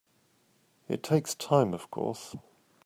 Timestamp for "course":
1.91-2.35